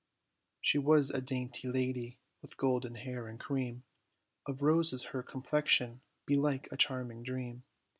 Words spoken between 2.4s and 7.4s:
with golden hair, and cream Of roses, her complexion, belike a charming